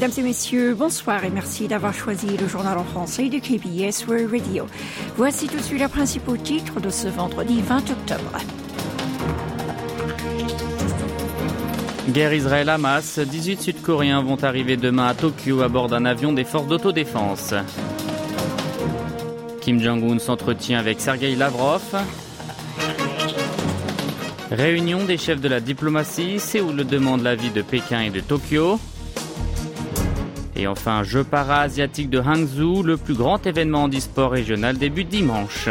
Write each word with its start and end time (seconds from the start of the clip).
Mesdames 0.00 0.16
et 0.16 0.22
messieurs, 0.22 0.74
bonsoir 0.74 1.24
et 1.24 1.30
merci 1.30 1.66
d'avoir 1.66 1.92
choisi 1.92 2.36
le 2.36 2.46
journal 2.46 2.78
en 2.78 2.84
français 2.84 3.28
de 3.28 3.38
KBS 3.40 4.06
World 4.06 4.30
Radio. 4.30 4.66
Voici 5.16 5.48
tout 5.48 5.56
de 5.56 5.62
suite 5.62 5.80
les 5.80 5.88
principaux 5.88 6.36
titres 6.36 6.78
de 6.78 6.88
ce 6.88 7.08
vendredi 7.08 7.60
20 7.60 7.78
octobre. 7.90 8.38
Guerre 12.10 12.32
Israël-Hamas, 12.32 13.18
18 13.18 13.60
Sud-Coréens 13.60 14.22
vont 14.22 14.36
arriver 14.44 14.76
demain 14.76 15.08
à 15.08 15.14
Tokyo 15.14 15.62
à 15.62 15.68
bord 15.68 15.88
d'un 15.88 16.04
avion 16.04 16.32
des 16.32 16.44
forces 16.44 16.68
d'autodéfense. 16.68 17.54
Kim 19.60 19.80
Jong-un 19.80 20.20
s'entretient 20.20 20.78
avec 20.78 21.00
Sergei 21.00 21.34
Lavrov. 21.34 21.82
Réunion 24.52 25.02
des 25.02 25.18
chefs 25.18 25.40
de 25.40 25.48
la 25.48 25.58
diplomatie, 25.58 26.38
Séoul 26.38 26.86
demande 26.86 27.24
l'avis 27.24 27.50
de 27.50 27.62
Pékin 27.62 28.02
et 28.02 28.10
de 28.10 28.20
Tokyo. 28.20 28.78
Et 30.58 30.66
enfin, 30.66 31.04
Jeux 31.04 31.22
para-asiatiques 31.22 32.10
de 32.10 32.18
Hangzhou, 32.18 32.82
le 32.82 32.96
plus 32.96 33.14
grand 33.14 33.46
événement 33.46 33.86
d'e-sport 33.86 34.32
régional 34.32 34.76
débute 34.76 35.08
dimanche. 35.08 35.68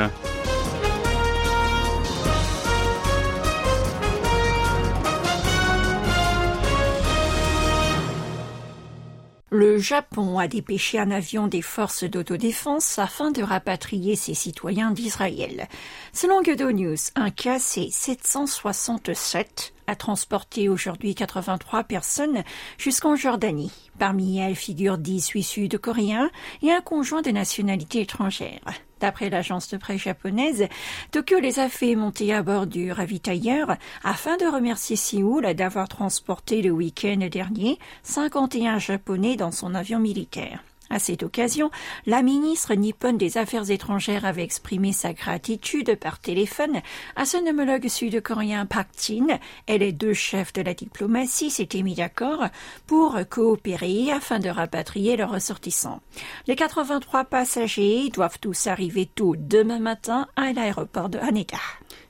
Le 9.49 9.77
Japon 9.77 10.39
a 10.39 10.47
dépêché 10.47 10.99
un 10.99 11.11
avion 11.11 11.47
des 11.47 11.61
forces 11.61 12.03
d'autodéfense 12.03 12.99
afin 12.99 13.31
de 13.31 13.41
rapatrier 13.41 14.15
ses 14.15 14.35
citoyens 14.35 14.91
d'Israël. 14.91 15.67
Selon 16.13 16.43
Gedo 16.43 16.71
News, 16.71 16.97
un 17.15 17.29
cas 17.29 17.59
C-767 17.59 19.73
a 19.87 19.95
transporté 19.95 20.69
aujourd'hui 20.69 21.15
83 21.15 21.85
personnes 21.85 22.43
jusqu'en 22.77 23.15
Jordanie. 23.15 23.71
Parmi 23.97 24.37
elles 24.37 24.55
figurent 24.55 24.97
10 24.97 25.41
Sud-Coréens 25.41 26.29
et 26.61 26.71
un 26.71 26.81
conjoint 26.81 27.21
de 27.21 27.31
nationalité 27.31 28.01
étrangère. 28.01 28.61
D'après 28.99 29.29
l'agence 29.29 29.69
de 29.69 29.77
presse 29.77 30.01
japonaise, 30.01 30.67
Tokyo 31.11 31.39
les 31.39 31.59
a 31.59 31.69
fait 31.69 31.95
monter 31.95 32.33
à 32.33 32.41
bord 32.41 32.67
du 32.67 32.91
ravitailleur 32.91 33.77
afin 34.03 34.37
de 34.37 34.45
remercier 34.45 34.95
Séoul 34.95 35.53
d'avoir 35.53 35.87
transporté 35.87 36.61
le 36.61 36.71
week-end 36.71 37.27
dernier 37.31 37.77
51 38.03 38.79
Japonais 38.79 39.35
dans 39.35 39.51
son 39.51 39.75
avion 39.75 39.99
militaire. 39.99 40.63
À 40.89 40.99
cette 40.99 41.23
occasion, 41.23 41.69
la 42.05 42.21
ministre 42.21 42.73
nippone 42.73 43.17
des 43.17 43.37
Affaires 43.37 43.69
étrangères 43.69 44.25
avait 44.25 44.43
exprimé 44.43 44.93
sa 44.93 45.13
gratitude 45.13 45.95
par 45.95 46.19
téléphone 46.19 46.81
à 47.15 47.25
son 47.25 47.45
homologue 47.45 47.87
sud-coréen 47.87 48.65
Park 48.65 48.89
Jin 48.97 49.39
et 49.67 49.77
les 49.77 49.91
deux 49.91 50.13
chefs 50.13 50.53
de 50.53 50.61
la 50.61 50.73
diplomatie 50.73 51.49
s'étaient 51.49 51.83
mis 51.83 51.95
d'accord 51.95 52.45
pour 52.85 53.17
coopérer 53.29 54.11
afin 54.11 54.39
de 54.39 54.49
rapatrier 54.49 55.17
leurs 55.17 55.31
ressortissants. 55.31 56.01
Les 56.47 56.55
83 56.55 57.25
passagers 57.25 58.09
doivent 58.09 58.39
tous 58.39 58.67
arriver 58.67 59.05
tôt 59.05 59.35
demain 59.37 59.79
matin 59.79 60.27
à 60.35 60.53
l'aéroport 60.53 61.09
de 61.09 61.19
Haneda. 61.19 61.57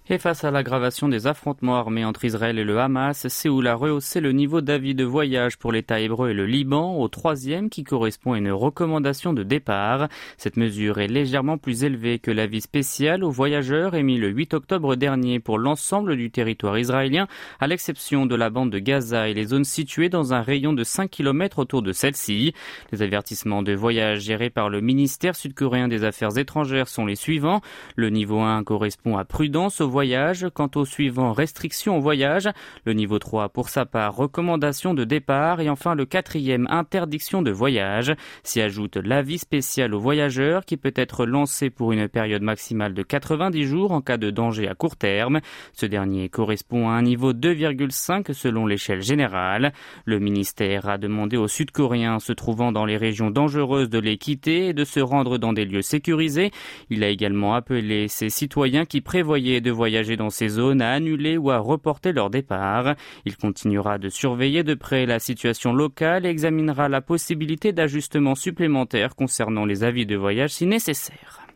Et 0.09 0.19
face 0.19 0.45
à 0.45 0.51
l'aggravation 0.51 1.09
des 1.09 1.27
affrontements 1.27 1.75
armés 1.75 2.05
entre 2.05 2.23
Israël 2.23 2.57
et 2.57 2.63
le 2.63 2.79
Hamas, 2.79 3.27
Séoul 3.27 3.67
a 3.67 3.75
rehaussé 3.75 4.21
le 4.21 4.31
niveau 4.31 4.61
d'avis 4.61 4.95
de 4.95 5.03
voyage 5.03 5.57
pour 5.57 5.73
l'État 5.73 5.99
hébreu 5.99 6.29
et 6.29 6.33
le 6.33 6.45
Liban 6.45 6.97
au 6.97 7.09
troisième 7.09 7.69
qui 7.69 7.83
correspond 7.83 8.31
à 8.31 8.37
une 8.37 8.49
recommandation 8.49 9.33
de 9.33 9.43
départ. 9.43 10.07
Cette 10.37 10.55
mesure 10.55 10.99
est 10.99 11.09
légèrement 11.09 11.57
plus 11.57 11.83
élevée 11.83 12.19
que 12.19 12.31
l'avis 12.31 12.61
spécial 12.61 13.21
aux 13.21 13.31
voyageurs 13.31 13.95
émis 13.95 14.17
le 14.17 14.29
8 14.29 14.53
octobre 14.53 14.95
dernier 14.95 15.41
pour 15.41 15.57
l'ensemble 15.57 16.15
du 16.15 16.31
territoire 16.31 16.79
israélien, 16.79 17.27
à 17.59 17.67
l'exception 17.67 18.25
de 18.25 18.35
la 18.35 18.49
bande 18.49 18.71
de 18.71 18.79
Gaza 18.79 19.27
et 19.27 19.33
les 19.33 19.47
zones 19.47 19.65
situées 19.65 20.07
dans 20.07 20.33
un 20.33 20.41
rayon 20.41 20.71
de 20.71 20.85
5 20.85 21.11
km 21.11 21.59
autour 21.59 21.81
de 21.81 21.91
celle-ci. 21.91 22.53
Les 22.93 23.01
avertissements 23.01 23.61
de 23.61 23.73
voyage 23.73 24.21
gérés 24.21 24.51
par 24.51 24.69
le 24.69 24.79
ministère 24.79 25.35
sud-coréen 25.35 25.89
des 25.89 26.05
Affaires 26.05 26.37
étrangères 26.37 26.87
sont 26.87 27.05
les 27.05 27.17
suivants. 27.17 27.59
Le 27.97 28.09
niveau 28.09 28.39
1 28.39 28.63
correspond 28.63 29.17
à 29.17 29.25
prudence 29.25 29.81
au 29.81 29.96
voyage. 29.97 30.45
Quant 30.53 30.69
au 30.75 30.85
suivant, 30.85 31.33
restriction 31.33 31.97
au 31.97 32.01
voyage. 32.01 32.47
Le 32.85 32.93
niveau 32.93 33.17
3, 33.17 33.49
pour 33.49 33.67
sa 33.67 33.87
part, 33.87 34.15
recommandation 34.15 34.93
de 34.93 35.03
départ. 35.03 35.59
Et 35.59 35.71
enfin, 35.71 35.95
le 35.95 36.05
quatrième, 36.05 36.67
interdiction 36.69 37.41
de 37.41 37.49
voyage. 37.49 38.13
S'y 38.43 38.61
ajoute 38.61 38.97
l'avis 38.97 39.39
spécial 39.39 39.95
aux 39.95 39.99
voyageurs 39.99 40.65
qui 40.65 40.77
peut 40.77 40.93
être 40.95 41.25
lancé 41.25 41.71
pour 41.71 41.93
une 41.93 42.07
période 42.07 42.43
maximale 42.43 42.93
de 42.93 43.01
90 43.01 43.63
jours 43.63 43.91
en 43.91 44.01
cas 44.01 44.17
de 44.17 44.29
danger 44.29 44.67
à 44.67 44.75
court 44.75 44.97
terme. 44.97 45.39
Ce 45.73 45.87
dernier 45.87 46.29
correspond 46.29 46.89
à 46.89 46.93
un 46.93 47.01
niveau 47.01 47.33
2,5 47.33 48.33
selon 48.33 48.67
l'échelle 48.67 49.01
générale. 49.01 49.73
Le 50.05 50.19
ministère 50.19 50.87
a 50.87 50.99
demandé 50.99 51.37
aux 51.37 51.47
Sud-Coréens 51.47 52.19
se 52.19 52.33
trouvant 52.33 52.71
dans 52.71 52.85
les 52.85 52.97
régions 52.97 53.31
dangereuses 53.31 53.89
de 53.89 53.97
les 53.97 54.19
quitter 54.19 54.67
et 54.67 54.73
de 54.73 54.83
se 54.83 54.99
rendre 54.99 55.39
dans 55.39 55.53
des 55.53 55.65
lieux 55.65 55.81
sécurisés. 55.81 56.51
Il 56.91 57.03
a 57.03 57.09
également 57.09 57.55
appelé 57.55 58.07
ses 58.07 58.29
citoyens 58.29 58.85
qui 58.85 59.01
prévoyaient 59.01 59.59
de 59.59 59.71
voyager 59.71 59.86
voyager 59.87 60.17
dans 60.17 60.29
ces 60.29 60.49
zones 60.49 60.81
à 60.81 60.91
annuler 60.91 61.37
ou 61.37 61.49
à 61.49 61.59
reporter 61.59 62.11
leur 62.11 62.29
départ. 62.29 62.95
Il 63.23 63.37
continuera 63.37 63.97
de 63.97 64.09
surveiller 64.09 64.63
de 64.63 64.73
près 64.73 65.05
la 65.05 65.17
situation 65.17 65.71
locale 65.71 66.25
et 66.25 66.29
examinera 66.29 66.89
la 66.89 66.99
possibilité 66.99 67.71
d'ajustements 67.71 68.35
supplémentaires 68.35 69.15
concernant 69.15 69.63
les 69.63 69.85
avis 69.85 70.05
de 70.05 70.17
voyage 70.17 70.51
si 70.51 70.65
nécessaire. 70.65 71.47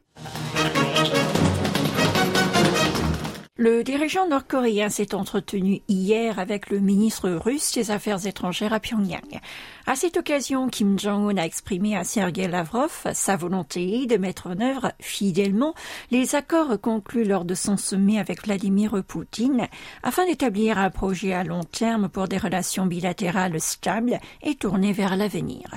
Le 3.63 3.83
dirigeant 3.83 4.27
nord-coréen 4.27 4.89
s'est 4.89 5.13
entretenu 5.13 5.83
hier 5.87 6.39
avec 6.39 6.71
le 6.71 6.79
ministre 6.79 7.29
russe 7.29 7.73
des 7.73 7.91
Affaires 7.91 8.25
étrangères 8.25 8.73
à 8.73 8.79
Pyongyang. 8.79 9.39
À 9.85 9.95
cette 9.95 10.17
occasion, 10.17 10.67
Kim 10.67 10.97
Jong-un 10.97 11.37
a 11.37 11.45
exprimé 11.45 11.95
à 11.95 12.03
Sergei 12.03 12.47
Lavrov 12.47 13.05
sa 13.13 13.35
volonté 13.35 14.07
de 14.07 14.17
mettre 14.17 14.47
en 14.47 14.59
œuvre 14.61 14.93
fidèlement 14.99 15.75
les 16.09 16.33
accords 16.33 16.81
conclus 16.81 17.23
lors 17.23 17.45
de 17.45 17.53
son 17.53 17.77
sommet 17.77 18.17
avec 18.17 18.43
Vladimir 18.43 19.03
Poutine 19.07 19.67
afin 20.01 20.25
d'établir 20.25 20.79
un 20.79 20.89
projet 20.89 21.33
à 21.33 21.43
long 21.43 21.63
terme 21.63 22.09
pour 22.09 22.27
des 22.27 22.39
relations 22.39 22.87
bilatérales 22.87 23.61
stables 23.61 24.19
et 24.41 24.55
tournées 24.55 24.93
vers 24.93 25.15
l'avenir. 25.15 25.69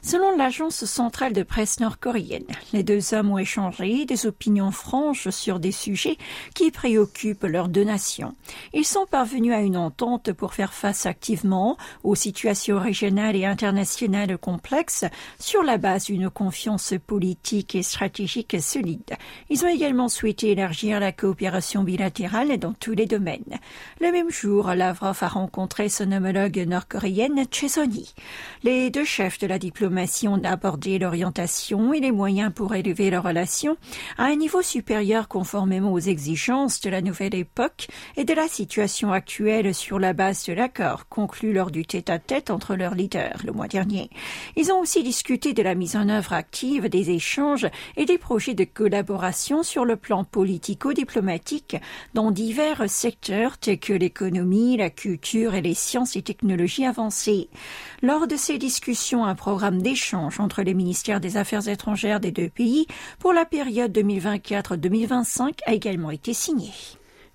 Selon 0.00 0.36
l'agence 0.36 0.84
centrale 0.84 1.32
de 1.32 1.42
presse 1.42 1.80
nord-coréenne, 1.80 2.46
les 2.72 2.84
deux 2.84 3.14
hommes 3.14 3.32
ont 3.32 3.38
échangé 3.38 4.04
des 4.04 4.26
opinions 4.26 4.70
franches 4.70 5.30
sur 5.30 5.58
des 5.58 5.72
sujets 5.72 6.18
qui 6.54 6.70
préoccupent 6.70 7.31
leurs 7.44 7.68
deux 7.68 7.84
nations. 7.84 8.34
Ils 8.72 8.84
sont 8.84 9.06
parvenus 9.10 9.52
à 9.52 9.60
une 9.60 9.76
entente 9.76 10.32
pour 10.32 10.54
faire 10.54 10.72
face 10.72 11.06
activement 11.06 11.76
aux 12.02 12.14
situations 12.14 12.78
régionales 12.78 13.36
et 13.36 13.46
internationale 13.46 14.38
complexe 14.38 15.04
sur 15.38 15.62
la 15.62 15.78
base 15.78 16.06
d'une 16.06 16.30
confiance 16.30 16.94
politique 17.06 17.74
et 17.74 17.82
stratégique 17.82 18.56
solide. 18.60 19.14
Ils 19.50 19.64
ont 19.64 19.68
également 19.68 20.08
souhaité 20.08 20.50
élargir 20.50 21.00
la 21.00 21.12
coopération 21.12 21.84
bilatérale 21.84 22.58
dans 22.58 22.72
tous 22.72 22.92
les 22.92 23.06
domaines. 23.06 23.58
Le 24.00 24.10
même 24.10 24.30
jour, 24.30 24.72
Lavrov 24.74 25.18
a 25.20 25.28
rencontré 25.28 25.88
son 25.88 26.10
homologue 26.12 26.58
nord-coréenne 26.58 27.44
Chesoni. 27.50 28.14
Les 28.62 28.90
deux 28.90 29.04
chefs 29.04 29.38
de 29.38 29.46
la 29.46 29.58
diplomatie 29.58 30.28
ont 30.28 30.42
abordé 30.42 30.98
l'orientation 30.98 31.92
et 31.92 32.00
les 32.00 32.12
moyens 32.12 32.52
pour 32.52 32.74
élever 32.74 33.10
leurs 33.10 33.22
relations 33.22 33.76
à 34.18 34.24
un 34.24 34.36
niveau 34.36 34.62
supérieur 34.62 35.28
conformément 35.28 35.92
aux 35.92 35.98
exigences 35.98 36.80
de 36.80 36.90
la 36.90 37.00
nouvelle 37.00 37.21
époque 37.30 37.88
et 38.16 38.24
de 38.24 38.34
la 38.34 38.48
situation 38.48 39.12
actuelle 39.12 39.74
sur 39.74 39.98
la 39.98 40.12
base 40.12 40.44
de 40.46 40.52
l'accord 40.52 41.08
conclu 41.08 41.52
lors 41.52 41.70
du 41.70 41.86
tête-à-tête 41.86 42.50
entre 42.50 42.74
leurs 42.74 42.94
leaders 42.94 43.40
le 43.44 43.52
mois 43.52 43.68
dernier. 43.68 44.10
Ils 44.56 44.72
ont 44.72 44.80
aussi 44.80 45.02
discuté 45.02 45.52
de 45.52 45.62
la 45.62 45.74
mise 45.74 45.96
en 45.96 46.08
œuvre 46.08 46.32
active 46.32 46.88
des 46.88 47.10
échanges 47.10 47.68
et 47.96 48.04
des 48.04 48.18
projets 48.18 48.54
de 48.54 48.64
collaboration 48.64 49.62
sur 49.62 49.84
le 49.84 49.96
plan 49.96 50.24
politico-diplomatique 50.24 51.76
dans 52.14 52.30
divers 52.30 52.88
secteurs 52.88 53.58
tels 53.58 53.78
que 53.78 53.92
l'économie, 53.92 54.76
la 54.76 54.90
culture 54.90 55.54
et 55.54 55.62
les 55.62 55.74
sciences 55.74 56.16
et 56.16 56.22
technologies 56.22 56.86
avancées. 56.86 57.48
Lors 58.02 58.26
de 58.26 58.36
ces 58.36 58.58
discussions, 58.58 59.24
un 59.24 59.34
programme 59.34 59.80
d'échange 59.80 60.40
entre 60.40 60.62
les 60.62 60.74
ministères 60.74 61.20
des 61.20 61.36
Affaires 61.36 61.68
étrangères 61.68 62.20
des 62.20 62.32
deux 62.32 62.48
pays 62.48 62.86
pour 63.18 63.32
la 63.32 63.44
période 63.44 63.96
2024-2025 63.96 65.52
a 65.66 65.72
également 65.72 66.10
été 66.10 66.34
signé 66.34 66.70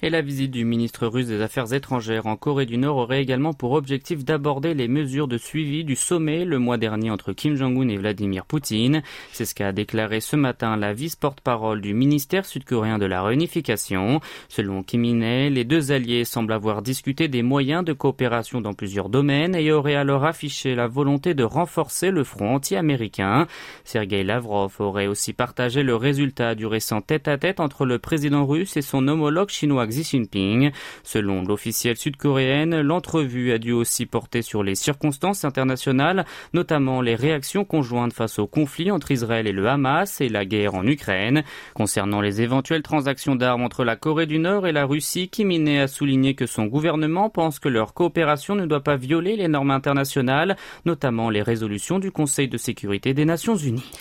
et 0.04 0.12
la 0.12 0.22
visite 0.22 0.52
du 0.52 0.64
ministre 0.64 1.08
russe 1.08 1.26
des 1.26 1.42
Affaires 1.42 1.74
étrangères 1.74 2.28
en 2.28 2.36
Corée 2.36 2.68
du 2.68 2.78
Nord 2.78 2.98
aurait 2.98 3.22
également 3.22 3.54
pour 3.54 3.72
objectif 3.72 4.24
d'aborder 4.24 4.76
les 4.76 4.88
mesures 4.88 5.28
de 5.28 5.40
suivi 5.40 5.84
du 5.84 5.96
sommet 5.96 6.46
le 6.46 6.60
mois 6.60 6.78
dernier 6.78 7.10
entre 7.10 7.34
Kim 7.34 7.56
Jong-un 7.56 7.88
et 7.88 7.98
Vladimir 7.98 8.46
Poutine. 8.46 9.02
C'est 9.32 9.46
ce 9.46 9.56
qu'a 9.56 9.72
déclaré 9.72 10.20
ce 10.20 10.36
matin 10.36 10.78
la 10.78 10.94
vice-porte-parole 10.94 11.82
du 11.82 11.96
ministère 11.96 12.46
sud-coréen 12.46 13.00
de 13.00 13.08
la 13.08 13.24
réunification. 13.24 14.22
Selon 14.50 14.84
Kim 14.84 15.04
In-ae, 15.04 15.50
les 15.50 15.64
deux 15.64 15.92
alliés 15.92 16.26
semblent 16.26 16.54
avoir 16.54 16.84
discuté 16.84 17.28
des 17.28 17.42
moyens 17.42 17.84
de 17.84 17.94
coopération 17.94 18.62
dans 18.62 18.74
plusieurs 18.74 19.10
domaines 19.10 19.56
et 19.56 19.72
auraient 19.72 19.96
alors 19.96 20.26
affiché 20.26 20.76
la 20.76 20.88
volonté 20.88 21.34
de 21.34 21.44
renforcer 21.44 22.12
le 22.12 22.24
front 22.24 22.54
anti-américain. 22.54 23.48
Sergei 23.84 24.24
Lavrov 24.24 24.76
aurait 24.78 25.08
aussi 25.08 25.34
partagé 25.34 25.82
le 25.82 25.96
résultat 25.96 26.54
du 26.54 26.68
récent 26.68 27.02
tête-à-tête 27.02 27.58
-tête 27.58 27.62
entre 27.62 27.86
le 27.86 27.98
président 27.98 28.46
russe 28.46 28.78
et 28.78 28.84
son 28.84 29.08
homologue 29.08 29.50
chinois 29.50 29.87
Xi 29.90 30.04
Jinping. 30.04 30.72
Selon 31.04 31.44
l'officielle 31.44 31.98
sud-coréenne, 31.98 32.82
l'entrevue 32.82 33.52
a 33.52 33.58
dû 33.58 33.72
aussi 33.72 34.06
porter 34.06 34.42
sur 34.42 34.64
les 34.64 34.76
circonstances 34.76 35.46
internationales, 35.46 36.26
notamment 36.54 37.02
les 37.02 37.16
réactions 37.16 37.66
conjointes 37.66 38.14
face 38.14 38.40
au 38.40 38.48
conflit 38.48 38.92
entre 38.92 39.12
Israël 39.12 39.48
et 39.48 39.52
le 39.52 39.68
Hamas 39.68 40.22
et 40.22 40.30
la 40.30 40.46
guerre 40.46 40.76
en 40.76 40.86
Ukraine. 40.86 41.44
Concernant 41.74 42.22
les 42.22 42.42
éventuelles 42.42 42.84
transactions 42.84 43.36
d'armes 43.36 43.64
entre 43.64 43.84
la 43.84 43.96
Corée 43.96 44.26
du 44.26 44.40
Nord 44.40 44.68
et 44.68 44.72
la 44.72 44.86
Russie, 44.86 45.30
Kim 45.30 45.52
Il 45.52 45.68
a 45.78 45.88
souligné 45.88 46.36
que 46.36 46.46
son 46.46 46.66
gouvernement 46.66 47.30
pense 47.30 47.60
que 47.60 47.70
leur 47.70 47.94
coopération 47.94 48.56
ne 48.56 48.66
doit 48.66 48.84
pas 48.84 48.96
violer 48.96 49.36
les 49.36 49.48
normes 49.48 49.72
internationales, 49.72 50.56
notamment 50.86 51.30
les 51.30 51.42
résolutions 51.42 52.00
du 52.00 52.12
Conseil 52.12 52.48
de 52.48 52.58
sécurité 52.58 53.14
des 53.14 53.26
Nations 53.26 53.56
Unies. 53.56 53.92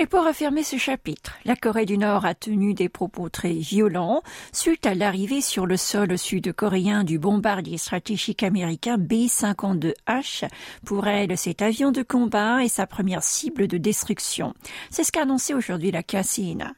Et 0.00 0.06
pour 0.06 0.26
affirmer 0.26 0.62
ce 0.62 0.78
chapitre, 0.78 1.36
la 1.44 1.56
Corée 1.56 1.84
du 1.84 1.98
Nord 1.98 2.24
a 2.24 2.34
tenu 2.34 2.72
des 2.72 2.88
propos 2.88 3.28
très 3.28 3.52
violents 3.52 4.22
suite 4.50 4.86
à 4.86 4.94
l'arrivée 4.94 5.42
sur 5.42 5.66
le 5.66 5.76
sol 5.76 6.16
sud-coréen 6.16 7.04
du 7.04 7.18
bombardier 7.18 7.76
stratégique 7.76 8.42
américain 8.42 8.96
B-52H. 8.96 10.48
Pour 10.86 11.06
elle, 11.06 11.36
cet 11.36 11.60
avion 11.60 11.92
de 11.92 12.02
combat 12.02 12.64
est 12.64 12.68
sa 12.68 12.86
première 12.86 13.22
cible 13.22 13.66
de 13.68 13.76
destruction. 13.76 14.54
C'est 14.88 15.04
ce 15.04 15.12
qu'a 15.12 15.24
annoncé 15.24 15.52
aujourd'hui 15.52 15.90
la 15.90 16.02
KCNA. 16.02 16.72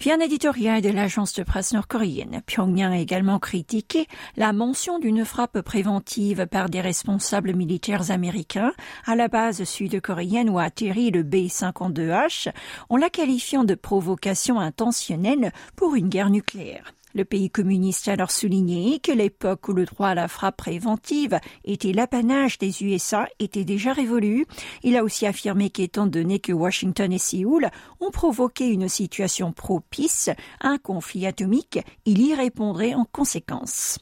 Via 0.00 0.14
un 0.14 0.20
éditorial 0.20 0.80
de 0.80 0.88
l'agence 0.88 1.34
de 1.34 1.42
presse 1.42 1.74
nord-coréenne, 1.74 2.40
Pyongyang 2.46 2.94
a 2.94 2.98
également 2.98 3.38
critiqué 3.38 4.06
la 4.38 4.54
mention 4.54 4.98
d'une 4.98 5.26
frappe 5.26 5.60
préventive 5.60 6.46
par 6.46 6.70
des 6.70 6.80
responsables 6.80 7.52
militaires 7.52 8.10
américains 8.10 8.72
à 9.04 9.14
la 9.14 9.28
base 9.28 9.62
sud-coréenne 9.64 10.48
où 10.48 10.58
a 10.58 10.62
atterri 10.62 11.10
le 11.10 11.22
B-52H 11.22 12.50
en 12.88 12.96
la 12.96 13.10
qualifiant 13.10 13.64
de 13.64 13.74
provocation 13.74 14.60
intentionnelle 14.60 15.52
pour 15.76 15.94
une 15.94 16.08
guerre 16.08 16.30
nucléaire. 16.30 16.92
Le 17.14 17.24
pays 17.24 17.50
communiste 17.50 18.08
a 18.08 18.12
alors 18.12 18.30
souligné 18.30 18.98
que 18.98 19.12
l'époque 19.12 19.68
où 19.68 19.72
le 19.74 19.84
droit 19.84 20.08
à 20.08 20.14
la 20.14 20.28
frappe 20.28 20.56
préventive 20.56 21.38
était 21.64 21.92
l'apanage 21.92 22.58
des 22.58 22.82
USA 22.82 23.28
était 23.38 23.64
déjà 23.64 23.92
révolue. 23.92 24.46
Il 24.82 24.96
a 24.96 25.04
aussi 25.04 25.26
affirmé 25.26 25.68
qu'étant 25.68 26.06
donné 26.06 26.38
que 26.38 26.52
Washington 26.52 27.12
et 27.12 27.18
Séoul 27.18 27.68
ont 28.00 28.10
provoqué 28.10 28.68
une 28.68 28.88
situation 28.88 29.52
propice 29.52 30.30
à 30.60 30.68
un 30.68 30.78
conflit 30.78 31.26
atomique, 31.26 31.80
il 32.06 32.22
y 32.22 32.34
répondrait 32.34 32.94
en 32.94 33.04
conséquence. 33.04 33.98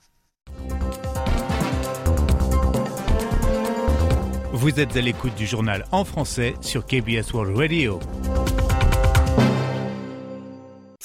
Vous 4.53 4.79
êtes 4.79 4.97
à 4.97 5.01
l'écoute 5.01 5.35
du 5.37 5.47
journal 5.47 5.85
en 5.91 6.05
français 6.05 6.55
sur 6.61 6.85
KBS 6.85 7.33
World 7.33 7.57
Radio. 7.57 7.99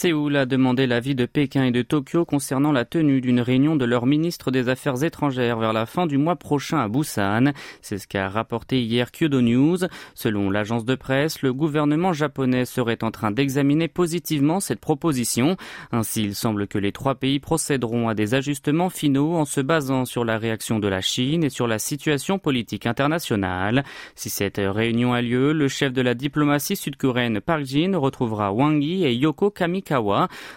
Séoul 0.05 0.35
a 0.35 0.45
demandé 0.45 0.85
l'avis 0.85 1.15
de 1.15 1.25
Pékin 1.25 1.63
et 1.63 1.71
de 1.71 1.81
Tokyo 1.81 2.25
concernant 2.25 2.71
la 2.71 2.85
tenue 2.85 3.21
d'une 3.21 3.39
réunion 3.39 3.75
de 3.75 3.85
leur 3.85 4.05
ministre 4.05 4.51
des 4.51 4.69
Affaires 4.69 5.03
étrangères 5.03 5.57
vers 5.57 5.73
la 5.73 5.87
fin 5.87 6.05
du 6.05 6.19
mois 6.19 6.35
prochain 6.35 6.77
à 6.77 6.87
Busan. 6.87 7.53
C'est 7.81 7.97
ce 7.97 8.07
qu'a 8.07 8.29
rapporté 8.29 8.83
hier 8.83 9.09
Kyodo 9.11 9.41
News. 9.41 9.77
Selon 10.13 10.51
l'agence 10.51 10.85
de 10.85 10.93
presse, 10.93 11.41
le 11.41 11.53
gouvernement 11.53 12.13
japonais 12.13 12.65
serait 12.65 13.03
en 13.03 13.09
train 13.09 13.31
d'examiner 13.31 13.87
positivement 13.87 14.59
cette 14.59 14.79
proposition. 14.79 15.57
Ainsi, 15.91 16.21
il 16.21 16.35
semble 16.35 16.67
que 16.67 16.77
les 16.77 16.91
trois 16.91 17.15
pays 17.15 17.39
procéderont 17.39 18.07
à 18.07 18.13
des 18.13 18.35
ajustements 18.35 18.91
finaux 18.91 19.33
en 19.33 19.45
se 19.45 19.59
basant 19.59 20.05
sur 20.05 20.23
la 20.23 20.37
réaction 20.37 20.77
de 20.77 20.87
la 20.87 21.01
Chine 21.01 21.43
et 21.43 21.49
sur 21.49 21.65
la 21.65 21.79
situation 21.79 22.37
politique 22.37 22.85
internationale. 22.85 23.83
Si 24.13 24.29
cette 24.29 24.61
réunion 24.63 25.13
a 25.13 25.23
lieu, 25.23 25.51
le 25.51 25.67
chef 25.67 25.93
de 25.93 26.03
la 26.03 26.13
diplomatie 26.13 26.75
sud-coréenne 26.75 27.41
Park 27.41 27.65
Jin 27.65 27.97
retrouvera 27.97 28.53
Wang 28.53 28.83
Yi 28.83 29.03
et 29.03 29.15
Yoko 29.15 29.49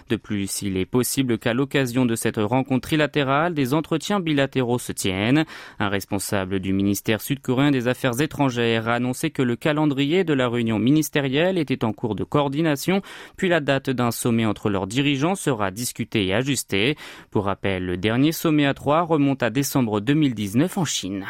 De 0.09 0.17
plus, 0.17 0.63
il 0.63 0.77
est 0.77 0.87
possible 0.87 1.39
qu'à 1.39 1.55
l'occasion 1.55 2.07
de 2.07 2.15
cette 2.15 2.39
rencontre 2.39 2.89
trilatérale, 2.89 3.55
des 3.55 3.75
entretiens 3.75 4.21
bilatéraux 4.21 4.79
se 4.79 4.93
tiennent. 4.93 5.45
Un 5.79 5.89
responsable 5.89 6.61
du 6.61 6.73
ministère 6.73 7.21
sud-coréen 7.21 7.71
des 7.71 7.89
Affaires 7.89 8.21
étrangères 8.21 8.89
a 8.89 8.95
annoncé 8.95 9.31
que 9.31 9.43
le 9.43 9.57
calendrier 9.57 10.25
de 10.25 10.33
la 10.33 10.49
réunion 10.49 10.79
ministérielle 10.79 11.59
était 11.59 11.85
en 11.85 11.93
cours 11.93 12.15
de 12.15 12.25
coordination, 12.25 13.03
puis 13.37 13.49
la 13.49 13.61
date 13.61 13.91
d'un 13.91 14.11
sommet 14.11 14.47
entre 14.47 14.71
leurs 14.71 14.87
dirigeants 14.87 15.35
sera 15.35 15.71
discutée 15.71 16.27
et 16.27 16.35
ajustée. 16.35 16.97
Pour 17.31 17.45
rappel, 17.45 17.85
le 17.85 17.97
dernier 17.97 18.33
sommet 18.33 18.67
à 18.67 18.75
trois 18.75 19.03
remonte 19.03 19.43
à 19.43 19.51
décembre 19.51 20.01
2019 20.01 20.79
en 20.79 20.85
Chine. 20.85 21.25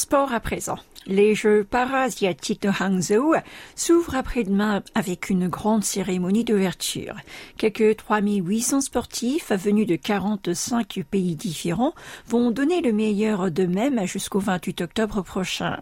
Sport 0.00 0.32
à 0.32 0.40
présent. 0.40 0.78
Les 1.06 1.34
Jeux 1.34 1.64
para-asiatiques 1.64 2.62
de 2.62 2.68
Hangzhou 2.68 3.34
s'ouvrent 3.74 4.16
après-demain 4.16 4.82
avec 4.94 5.30
une 5.30 5.48
grande 5.48 5.82
cérémonie 5.82 6.44
d'ouverture. 6.44 7.16
Quelques 7.56 7.96
3800 7.96 8.82
sportifs 8.82 9.50
venus 9.50 9.86
de 9.86 9.96
45 9.96 11.02
pays 11.10 11.36
différents 11.36 11.94
vont 12.28 12.50
donner 12.50 12.82
le 12.82 12.92
meilleur 12.92 13.50
d'eux-mêmes 13.50 14.06
jusqu'au 14.06 14.40
28 14.40 14.82
octobre 14.82 15.22
prochain. 15.22 15.80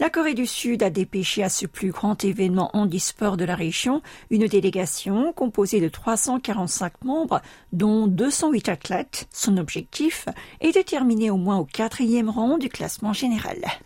La 0.00 0.08
Corée 0.08 0.34
du 0.34 0.46
Sud 0.46 0.82
a 0.82 0.90
dépêché 0.90 1.42
à 1.42 1.50
ce 1.50 1.66
plus 1.66 1.90
grand 1.90 2.24
événement 2.24 2.70
handisport 2.72 3.36
de 3.36 3.44
la 3.44 3.54
région 3.54 4.00
une 4.30 4.46
délégation 4.46 5.32
composée 5.34 5.80
de 5.80 5.88
345 5.88 7.04
membres, 7.04 7.42
dont 7.72 8.06
208 8.06 8.68
athlètes. 8.70 9.28
Son 9.30 9.58
objectif 9.58 10.26
est 10.60 10.74
de 10.74 10.82
terminer 10.82 11.30
au 11.30 11.36
moins 11.36 11.58
au 11.58 11.64
quatrième 11.64 12.30
rang 12.30 12.56
du 12.56 12.70
classement 12.70 13.12
général. 13.12 13.53
Israel. 13.54 13.78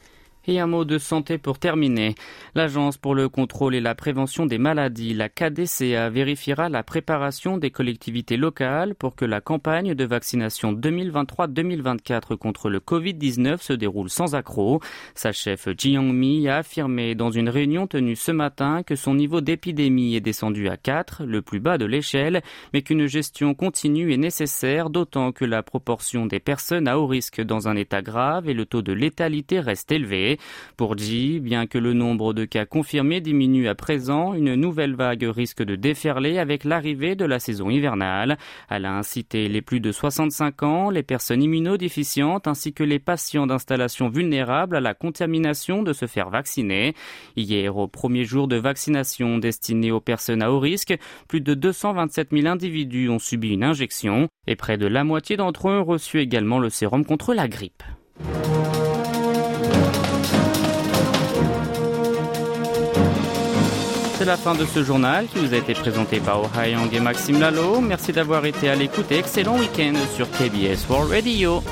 Et 0.51 0.61
un 0.61 0.67
mot 0.67 0.87
de 0.87 0.97
santé 0.97 1.37
pour 1.37 1.59
terminer. 1.59 2.15
L'Agence 2.55 2.97
pour 2.97 3.15
le 3.15 3.29
contrôle 3.29 3.75
et 3.75 3.83
la 3.83 3.95
prévention 3.95 4.47
des 4.47 4.57
maladies, 4.57 5.13
la 5.13 5.29
KDCA, 5.29 6.09
vérifiera 6.09 6.71
la 6.71 6.83
préparation 6.83 7.59
des 7.59 7.71
collectivités 7.71 8.39
locales 8.39 8.95
pour 8.95 9.15
que 9.15 9.27
la 9.27 9.43
campagne 9.43 9.95
de 9.95 10.05
vaccination 10.07 10.73
2023-2024 10.73 12.37
contre 12.37 12.71
le 12.71 12.81
Covid-19 12.81 13.61
se 13.61 13.75
déroule 13.75 14.09
sans 14.09 14.35
accroc. 14.35 14.83
Sa 15.15 15.33
chef 15.33 15.69
Jiang 15.77 16.15
Mi 16.15 16.49
a 16.49 16.57
affirmé 16.57 17.15
dans 17.15 17.31
une 17.31 17.51
réunion 17.51 17.87
tenue 17.87 18.17
ce 18.17 18.33
matin 18.33 18.83
que 18.83 18.97
son 18.97 19.15
niveau 19.15 19.43
d'épidémie 19.43 20.17
est 20.17 20.23
descendu 20.23 20.71
à 20.71 20.79
4, 20.79 21.25
le 21.27 21.43
plus 21.43 21.61
bas 21.61 21.77
de 21.77 21.85
l'échelle, 21.85 22.41
mais 22.73 22.81
qu'une 22.81 23.07
gestion 23.07 23.53
continue 23.53 24.15
est 24.15 24.17
nécessaire, 24.17 24.89
d'autant 24.89 25.31
que 25.31 25.45
la 25.45 25.63
proportion 25.63 26.25
des 26.25 26.41
personnes 26.41 26.89
à 26.89 26.99
haut 26.99 27.07
risque 27.07 27.43
dans 27.43 27.69
un 27.69 27.77
état 27.77 28.01
grave 28.01 28.49
et 28.49 28.55
le 28.55 28.65
taux 28.65 28.81
de 28.81 28.95
létalité 28.95 29.61
reste 29.61 29.93
élevé. 29.93 30.38
Pour 30.77 30.97
Ji, 30.97 31.41
bien 31.41 31.67
que 31.67 31.79
le 31.79 31.93
nombre 31.93 32.33
de 32.33 32.45
cas 32.45 32.67
confirmés 32.67 33.21
diminue 33.21 33.69
à 33.69 33.75
présent, 33.75 34.35
une 34.35 34.55
nouvelle 34.55 34.95
vague 34.95 35.25
risque 35.25 35.63
de 35.63 35.77
déferler 35.77 36.39
avec 36.39 36.65
l'arrivée 36.65 37.15
de 37.15 37.25
la 37.25 37.39
saison 37.39 37.71
hivernale. 37.71 38.39
Elle 38.71 38.85
a 38.85 38.93
incité 38.93 39.49
les 39.49 39.63
plus 39.63 39.81
de 39.81 39.93
65 39.93 40.63
ans, 40.63 40.91
les 40.91 41.03
personnes 41.03 41.43
immunodéficientes 41.43 42.47
ainsi 42.47 42.73
que 42.73 42.85
les 42.85 42.99
patients 42.99 43.47
d'installations 43.47 44.09
vulnérables 44.09 44.77
à 44.77 44.81
la 44.81 44.95
contamination 44.95 45.83
de 45.83 45.93
se 45.93 46.07
faire 46.07 46.31
vacciner. 46.31 46.95
Hier, 47.37 47.77
au 47.77 47.89
premier 47.89 48.25
jour 48.25 48.49
de 48.49 48.57
vaccination 48.57 49.39
destinée 49.39 49.93
aux 49.93 50.01
personnes 50.01 50.43
à 50.43 50.51
haut 50.51 50.61
risque, 50.61 50.97
plus 51.29 51.41
de 51.41 51.55
227 51.55 52.29
000 52.33 52.47
individus 52.47 53.09
ont 53.09 53.19
subi 53.19 53.51
une 53.51 53.65
injection 53.65 54.29
et 54.47 54.57
près 54.57 54.79
de 54.79 54.87
la 54.87 55.05
moitié 55.05 55.37
d'entre 55.37 55.69
eux 55.69 55.81
ont 55.81 55.85
reçu 55.85 56.21
également 56.21 56.59
le 56.59 56.71
sérum 56.71 57.05
contre 57.05 57.35
la 57.35 57.49
grippe. 57.49 57.83
La 64.29 64.37
fin 64.37 64.55
de 64.55 64.67
ce 64.67 64.85
journal 64.85 65.27
qui 65.27 65.39
vous 65.39 65.55
a 65.55 65.57
été 65.57 65.73
présenté 65.73 66.21
par 66.21 66.43
Ohayang 66.43 66.93
et 66.93 67.01
Maxime 67.01 67.41
Lalo. 67.41 67.81
Merci 67.81 68.13
d'avoir 68.13 68.45
été 68.45 68.69
à 68.69 68.75
l'écoute 68.75 69.11
et 69.11 69.17
excellent 69.17 69.57
week-end 69.57 69.95
sur 70.15 70.31
KBS 70.31 70.87
World 70.91 71.11
Radio. 71.11 71.63